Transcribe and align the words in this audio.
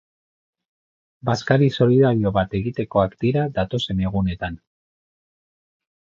Bazkari 1.29 1.67
solidario 1.83 2.31
bat 2.37 2.55
egitekoak 2.59 3.13
dira 3.25 3.43
datozen 3.59 4.01
egunetan. 4.09 4.57